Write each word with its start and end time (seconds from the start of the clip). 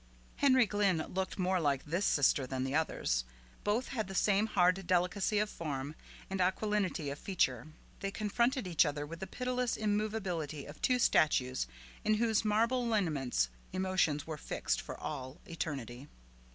Henry 0.37 0.65
Glynn 0.65 0.97
looked 1.13 1.37
more 1.37 1.59
like 1.59 1.85
this 1.85 2.05
sister 2.07 2.47
than 2.47 2.63
the 2.63 2.73
others. 2.73 3.23
Both 3.63 3.89
had 3.89 4.07
the 4.07 4.15
same 4.15 4.47
hard 4.47 4.87
delicacy 4.87 5.37
of 5.37 5.47
form 5.47 5.93
and 6.27 6.39
aquilinity 6.41 7.11
of 7.11 7.19
feature. 7.19 7.67
They 7.99 8.09
confronted 8.09 8.65
each 8.65 8.83
other 8.83 9.05
with 9.05 9.19
the 9.19 9.27
pitiless 9.27 9.77
immovability 9.77 10.65
of 10.65 10.81
two 10.81 10.97
statues 10.97 11.67
in 12.03 12.15
whose 12.15 12.43
marble 12.43 12.83
lineaments 12.87 13.49
emotions 13.73 14.25
were 14.25 14.37
fixed 14.39 14.81
for 14.81 14.99
all 14.99 15.39
eternity. 15.45 16.07